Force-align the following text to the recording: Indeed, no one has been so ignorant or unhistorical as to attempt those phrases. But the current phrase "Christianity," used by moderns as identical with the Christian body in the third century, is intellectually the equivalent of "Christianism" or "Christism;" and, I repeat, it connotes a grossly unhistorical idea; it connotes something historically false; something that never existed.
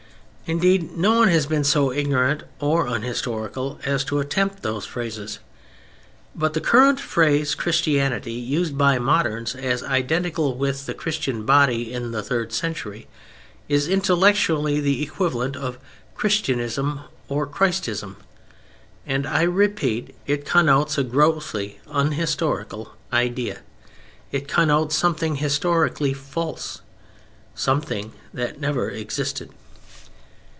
Indeed, 0.47 0.97
no 0.97 1.13
one 1.17 1.29
has 1.29 1.45
been 1.45 1.63
so 1.63 1.93
ignorant 1.93 2.43
or 2.59 2.85
unhistorical 2.85 3.79
as 3.85 4.03
to 4.03 4.19
attempt 4.19 4.63
those 4.63 4.85
phrases. 4.85 5.39
But 6.35 6.53
the 6.53 6.59
current 6.59 6.99
phrase 6.99 7.55
"Christianity," 7.55 8.33
used 8.33 8.77
by 8.77 8.99
moderns 8.99 9.55
as 9.55 9.81
identical 9.81 10.55
with 10.57 10.87
the 10.87 10.93
Christian 10.93 11.45
body 11.45 11.93
in 11.93 12.11
the 12.11 12.21
third 12.21 12.51
century, 12.51 13.07
is 13.69 13.87
intellectually 13.87 14.81
the 14.81 15.01
equivalent 15.01 15.55
of 15.55 15.77
"Christianism" 16.15 16.99
or 17.29 17.47
"Christism;" 17.47 18.17
and, 19.07 19.25
I 19.25 19.43
repeat, 19.43 20.13
it 20.27 20.45
connotes 20.45 20.97
a 20.97 21.03
grossly 21.03 21.79
unhistorical 21.87 22.89
idea; 23.13 23.59
it 24.33 24.49
connotes 24.49 24.97
something 24.97 25.35
historically 25.35 26.11
false; 26.11 26.81
something 27.55 28.11
that 28.33 28.59
never 28.59 28.89
existed. 28.89 29.51